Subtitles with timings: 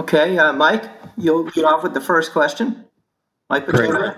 [0.00, 2.86] Okay, uh, Mike, you'll get off with the first question.
[3.50, 3.90] Mike Great.
[3.90, 4.16] Petraglia.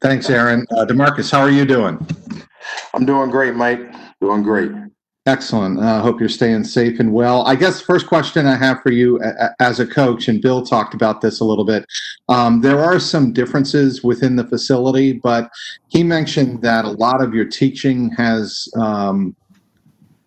[0.00, 0.64] Thanks, Aaron.
[0.74, 1.98] Uh, Demarcus, how are you doing?
[2.94, 3.92] I'm doing great, Mike.
[4.22, 4.72] Doing great.
[5.26, 5.80] Excellent.
[5.80, 7.42] I uh, hope you're staying safe and well.
[7.46, 10.40] I guess the first question I have for you a- a- as a coach, and
[10.40, 11.84] Bill talked about this a little bit.
[12.30, 15.50] Um, there are some differences within the facility, but
[15.88, 19.36] he mentioned that a lot of your teaching has um,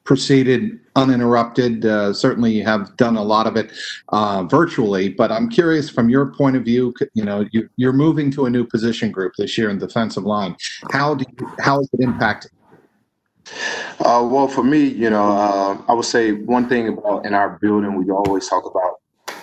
[0.04, 1.86] proceeded uninterrupted.
[1.86, 3.72] Uh, certainly, you have done a lot of it
[4.10, 6.94] uh, virtually, but I'm curious from your point of view.
[7.14, 10.56] You know, you, you're moving to a new position group this year in defensive line.
[10.92, 12.52] How do you, how is it impacting?
[14.00, 17.58] Uh, well, for me, you know, uh, I would say one thing about in our
[17.62, 19.00] building, we always talk about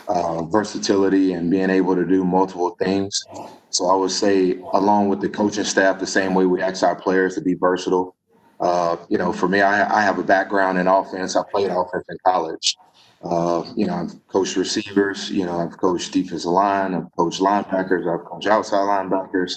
[0.09, 3.23] uh, versatility and being able to do multiple things.
[3.71, 6.97] So I would say, along with the coaching staff, the same way we ask our
[6.97, 8.17] players to be versatile.
[8.61, 11.35] Uh, you know, for me, I, I have a background in offense.
[11.35, 12.77] I played offense in college.
[13.23, 15.31] Uh, you know, I've coached receivers.
[15.31, 16.95] You know, I've coached defensive line.
[16.95, 18.07] I've coached linebackers.
[18.13, 19.55] I've coached outside linebackers.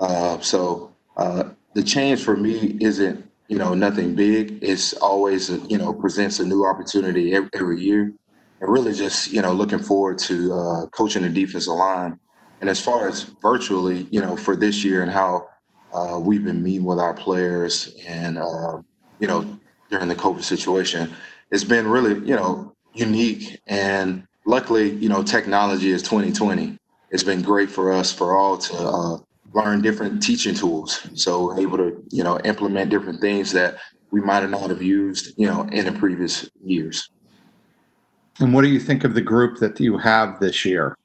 [0.00, 4.58] Uh, so uh, the change for me isn't you know nothing big.
[4.62, 8.12] It's always you know presents a new opportunity every, every year,
[8.60, 12.18] and really just you know looking forward to uh, coaching the defensive line.
[12.60, 15.48] And as far as virtually, you know, for this year and how
[15.96, 18.78] uh, we've been meeting with our players and uh,
[19.18, 19.58] you know
[19.90, 21.12] during the COVID situation,
[21.50, 26.78] it's been really you know unique and luckily you know technology is 2020.
[27.10, 29.18] It's been great for us for all to uh,
[29.56, 31.08] learn different teaching tools.
[31.14, 33.76] So we're able to, you know, implement different things that
[34.10, 37.08] we might not have used, you know, in the previous years.
[38.38, 40.96] And what do you think of the group that you have this year?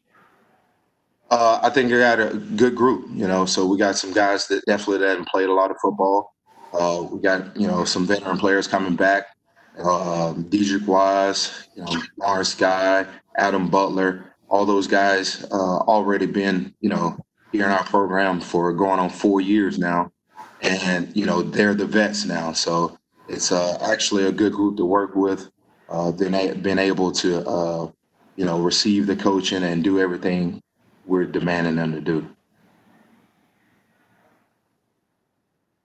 [1.32, 3.46] Uh, I think we got a good group, you know.
[3.46, 6.34] So we got some guys that definitely haven't played a lot of football.
[6.74, 9.28] Uh, we got, you know, some veteran players coming back.
[9.80, 13.06] Uh, Deatrich Wise, you know, Lawrence Guy,
[13.38, 17.18] Adam Butler, all those guys uh, already been, you know,
[17.54, 20.12] here in our program for going on four years now,
[20.62, 22.52] and you know they're the vets now.
[22.54, 22.98] So
[23.28, 25.50] it's uh, actually a good group to work with.
[25.90, 27.92] Uh, been able to uh,
[28.36, 30.62] you know receive the coaching and do everything
[31.12, 32.26] we're demanding them to do.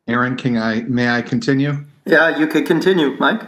[0.06, 1.84] Aaron, can I may I continue?
[2.04, 3.42] Yeah, you could continue, Mike.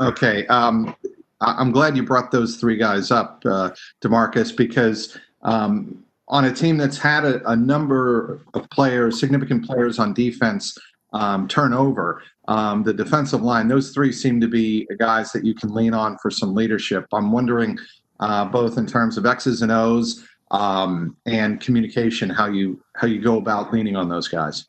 [0.00, 0.46] Okay.
[0.46, 0.96] Um,
[1.42, 6.52] I- I'm glad you brought those three guys up, uh, Demarcus, because um, on a
[6.52, 10.78] team that's had a, a number of players, significant players on defense,
[11.12, 15.74] um, turnover, um, the defensive line, those three seem to be guys that you can
[15.74, 17.04] lean on for some leadership.
[17.12, 17.78] I'm wondering,
[18.20, 23.20] uh, both in terms of X's and O's um, and communication, how you how you
[23.20, 24.66] go about leaning on those guys.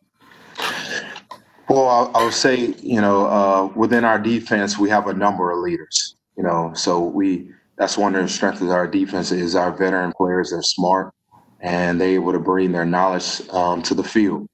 [1.70, 5.52] Well, I, I would say, you know, uh, within our defense, we have a number
[5.52, 6.16] of leaders.
[6.38, 10.14] You know, so we that's one of the strengths of our defense is our veteran
[10.18, 10.52] players.
[10.52, 11.14] They're smart
[11.62, 14.48] and they're able to bring their knowledge um, to the field.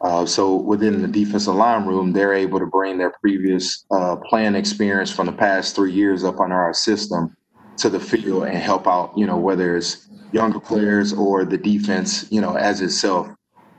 [0.00, 4.54] Uh, so within the defensive line room, they're able to bring their previous uh, playing
[4.54, 7.34] experience from the past three years up under our system
[7.78, 9.12] to the field and help out.
[9.16, 13.28] You know, whether it's younger players or the defense, you know, as itself.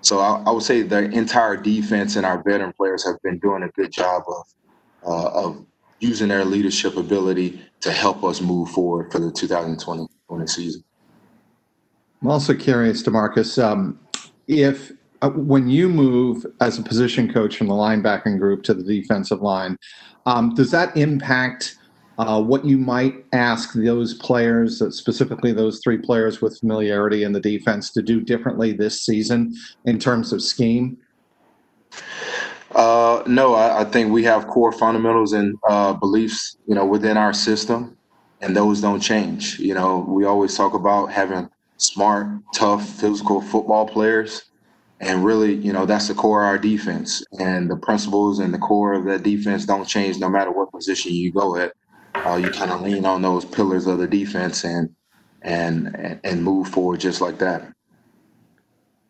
[0.02, 3.64] So I, I would say the entire defense and our veteran players have been doing
[3.64, 4.46] a good job of
[5.06, 5.66] uh, of
[6.00, 10.08] using their leadership ability to help us move forward for the 2020
[10.48, 10.84] season.
[12.22, 14.00] I'm also curious, Demarcus, um,
[14.48, 14.92] if
[15.22, 19.42] uh, when you move as a position coach from the linebacking group to the defensive
[19.42, 19.78] line,
[20.26, 21.76] um, does that impact
[22.18, 27.32] uh, what you might ask those players, uh, specifically those three players with familiarity in
[27.32, 29.54] the defense, to do differently this season
[29.86, 30.98] in terms of scheme?
[32.76, 37.18] Uh, no, I, I think we have core fundamentals and uh, beliefs, you know, within
[37.18, 37.96] our system,
[38.42, 39.60] and those don't change.
[39.60, 44.46] You know, we always talk about having smart, tough, physical football players,
[45.00, 47.24] and really, you know, that's the core of our defense.
[47.40, 51.14] And the principles and the core of that defense don't change no matter what position
[51.14, 51.74] you go at.
[52.26, 54.90] Uh, you kind of lean on those pillars of the defense and
[55.42, 57.72] and and move forward just like that.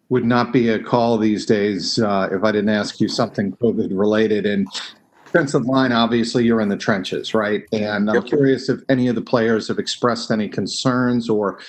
[0.09, 3.89] Would not be a call these days uh, if I didn't ask you something COVID
[3.91, 4.45] related.
[4.45, 4.67] And
[5.25, 7.63] defensive line, obviously, you're in the trenches, right?
[7.73, 8.25] And I'm Yep.
[8.27, 11.59] curious if any of the players have expressed any concerns or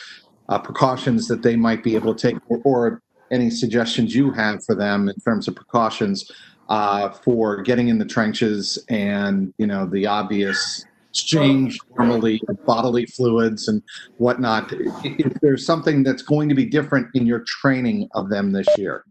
[0.49, 4.64] uh, precautions that they might be able to take, or, or any suggestions you have
[4.64, 6.31] for them in terms of precautions
[6.69, 10.84] uh, for getting in the trenches and you know the obvious
[11.20, 13.82] exchange normally bodily fluids and
[14.17, 14.73] whatnot.
[15.05, 19.05] If there's something that's going to be different in your training of them this year.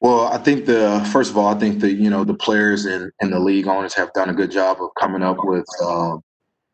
[0.00, 3.10] Well, I think the first of all, I think that you know the players and,
[3.20, 6.16] and the league owners have done a good job of coming up with uh,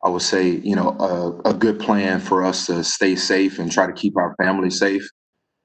[0.03, 3.71] I would say, you know, a, a good plan for us to stay safe and
[3.71, 5.07] try to keep our family safe.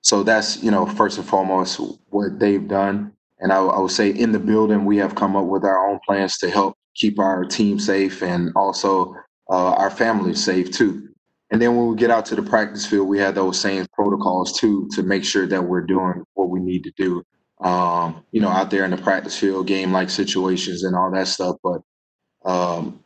[0.01, 1.79] So that's, you know, first and foremost
[2.09, 3.13] what they've done.
[3.39, 5.99] And I, I would say in the building, we have come up with our own
[6.05, 9.15] plans to help keep our team safe and also
[9.49, 11.09] uh, our families safe too.
[11.51, 14.59] And then when we get out to the practice field, we have those same protocols
[14.59, 17.23] too to make sure that we're doing what we need to do.
[17.61, 21.27] Um, you know, out there in the practice field, game like situations and all that
[21.27, 21.57] stuff.
[21.63, 21.81] But
[22.45, 22.99] um,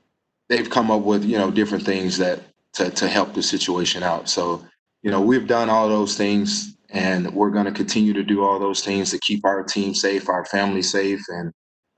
[0.49, 2.41] they've come up with you know different things that
[2.73, 4.29] to to help the situation out.
[4.29, 4.65] So
[5.03, 8.59] you know, we've done all those things, and we're going to continue to do all
[8.59, 11.51] those things to keep our team safe, our family safe, and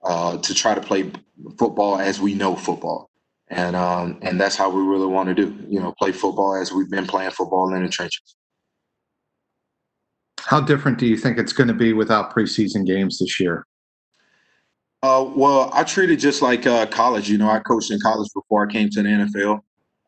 [0.03, 1.11] uh, to try to play
[1.57, 3.11] football as we know football
[3.51, 5.55] and um, and that's how we really want to do.
[5.67, 8.35] You know, play football as we've been playing football in the trenches.
[10.39, 13.65] How different do you think it's going to be without preseason games this year?
[15.03, 17.29] Uh, well, I treat it just like uh, college.
[17.29, 19.59] You know, I coached in college before I came to the NFL.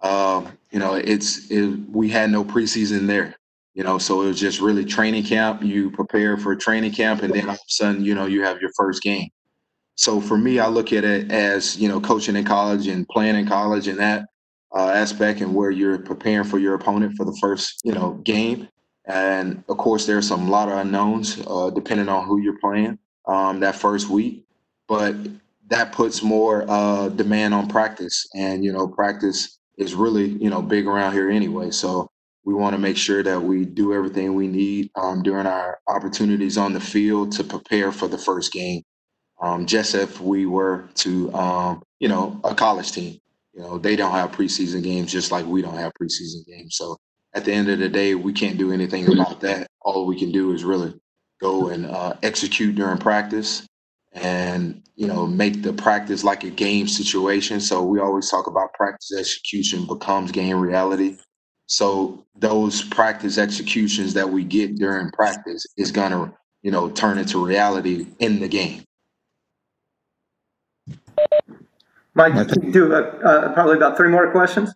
[0.02, 3.36] Um, you know, it's it, we had no preseason there.
[3.74, 5.64] You know, so it was just really training camp.
[5.64, 8.62] You prepare for training camp, and then all of a sudden, you know, you have
[8.62, 9.30] your first game.
[9.96, 13.36] So for me, I look at it as you know, coaching in college and playing
[13.36, 14.26] in college and that
[14.76, 18.68] uh, aspect, and where you're preparing for your opponent for the first you know game.
[19.06, 22.98] And of course, there's some lot of unknowns uh, depending on who you're playing
[23.28, 24.46] um, that first week,
[24.88, 25.16] but
[25.70, 28.28] that puts more uh, demand on practice.
[28.36, 31.72] And you know, practice is really you know big around here anyway.
[31.72, 32.10] So
[32.46, 36.58] we want to make sure that we do everything we need um, during our opportunities
[36.58, 38.82] on the field to prepare for the first game
[39.42, 43.20] um, just if we were to, um, you know, a college team.
[43.54, 46.76] You know, they don't have preseason games just like we don't have preseason games.
[46.76, 46.98] So
[47.36, 49.68] at the end of the day, we can't do anything about that.
[49.82, 50.94] All we can do is really
[51.42, 53.68] go and uh, execute during practice
[54.14, 57.60] and, you know, make the practice like a game situation.
[57.60, 61.18] So we always talk about practice execution becomes game reality.
[61.74, 66.32] So those practice executions that we get during practice is going to,
[66.62, 68.84] you know, turn into reality in the game.
[72.14, 74.72] Mike, I think- do uh, uh, probably about three more questions.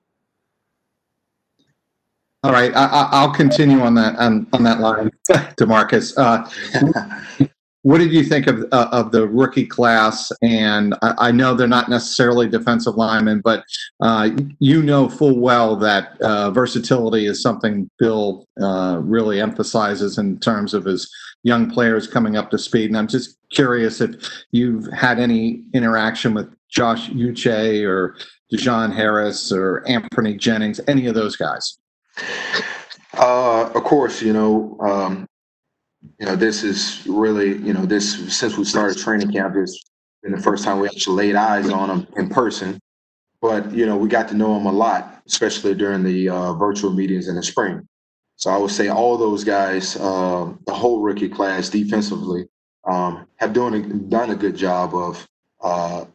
[2.44, 6.14] All right, I, I, I'll continue on that on, on that line, Demarcus.
[6.18, 7.48] Uh,
[7.88, 10.30] what did you think of uh, of the rookie class?
[10.42, 13.64] And I, I know they're not necessarily defensive linemen, but
[14.02, 20.38] uh, you know full well that uh, versatility is something Bill uh, really emphasizes in
[20.42, 21.10] terms of his
[21.44, 22.90] young players coming up to speed.
[22.90, 24.16] And I'm just curious if
[24.52, 28.18] you've had any interaction with Josh Uche or
[28.52, 31.78] Dejon Harris or Anfernee Jennings, any of those guys.
[33.14, 35.26] Uh, of course, you know, um,
[36.20, 39.84] you know, this is really, you know, this since we started training camp, this
[40.24, 42.80] been the first time we actually laid eyes on them in person.
[43.42, 46.92] But you know, we got to know them a lot, especially during the uh, virtual
[46.92, 47.88] meetings in the spring.
[48.36, 52.48] So I would say all those guys, uh, the whole rookie class defensively,
[52.88, 55.28] um, have doing a, done a good job of
[55.62, 56.06] uh,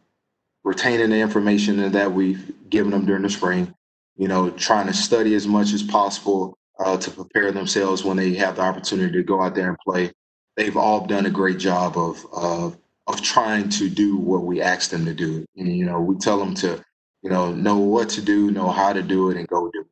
[0.64, 3.74] retaining the information that we've given them during the spring
[4.16, 8.34] you know, trying to study as much as possible uh, to prepare themselves when they
[8.34, 10.12] have the opportunity to go out there and play.
[10.56, 12.76] They've all done a great job of of
[13.06, 15.44] of trying to do what we ask them to do.
[15.56, 16.82] And you know, we tell them to,
[17.22, 19.86] you know, know what to do, know how to do it, and go do it.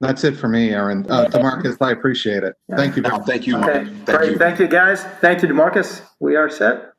[0.00, 1.06] That's it for me, Aaron.
[1.10, 2.54] Uh, Demarcus, I appreciate it.
[2.76, 3.02] Thank you.
[3.02, 3.56] No, thank you.
[3.58, 4.32] Okay, Thank great.
[4.32, 4.38] you.
[4.38, 5.02] Thank you, guys.
[5.20, 6.02] Thank you, Demarcus.
[6.20, 6.92] We are set.